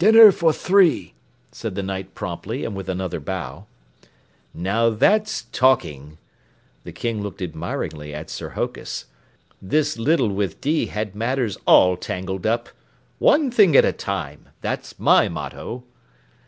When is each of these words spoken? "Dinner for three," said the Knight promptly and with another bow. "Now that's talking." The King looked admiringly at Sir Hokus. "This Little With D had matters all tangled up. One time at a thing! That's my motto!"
"Dinner 0.00 0.32
for 0.32 0.52
three," 0.52 1.14
said 1.52 1.76
the 1.76 1.82
Knight 1.84 2.12
promptly 2.16 2.64
and 2.64 2.74
with 2.74 2.88
another 2.88 3.20
bow. 3.20 3.66
"Now 4.52 4.90
that's 4.90 5.42
talking." 5.52 6.18
The 6.82 6.90
King 6.90 7.22
looked 7.22 7.40
admiringly 7.40 8.12
at 8.12 8.30
Sir 8.30 8.48
Hokus. 8.48 9.04
"This 9.62 9.96
Little 9.96 10.30
With 10.30 10.60
D 10.60 10.86
had 10.86 11.14
matters 11.14 11.56
all 11.68 11.96
tangled 11.96 12.46
up. 12.48 12.68
One 13.20 13.48
time 13.52 13.76
at 13.76 13.84
a 13.84 13.92
thing! 13.92 14.46
That's 14.60 14.98
my 14.98 15.28
motto!" 15.28 15.84